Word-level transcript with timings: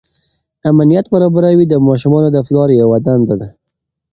امنیت 0.71 1.05
برابروي 1.13 1.65
د 1.69 1.73
ماشومانو 1.87 2.29
د 2.31 2.37
پلار 2.47 2.69
یوه 2.81 2.97
دنده 3.05 3.35
ده. 3.41 3.49